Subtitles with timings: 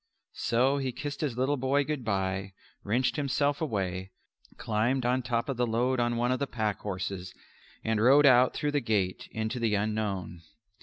[0.33, 2.53] So he kissed his little boy "good bye,"
[2.83, 4.09] wrenched himself away,
[4.57, 7.35] climbed on top of the load on one of the pack horses
[7.83, 10.41] and rode out through the gate into the unknown.